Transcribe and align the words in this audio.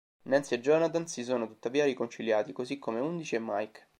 Nancy 0.25 0.55
e 0.55 0.61
Jonathan 0.61 1.07
si 1.07 1.23
sono 1.23 1.45
tuttavia 1.47 1.85
riconciliati, 1.85 2.53
così 2.53 2.79
come 2.79 2.99
Undici 2.99 3.35
e 3.35 3.39
Mike. 3.39 3.83